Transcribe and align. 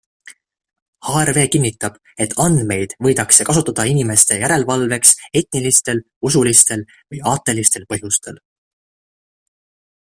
HRW 1.09 1.43
kinnitab, 1.55 1.99
et 2.25 2.33
andmeid 2.45 2.95
võidakse 3.07 3.47
kasutada 3.51 3.85
inimeste 3.91 4.39
järelvalveks 4.45 5.13
etnilistel, 5.43 6.03
usulistel 6.31 6.85
või 6.95 7.23
aatelistel 7.35 7.89
põhjustel. 7.93 8.45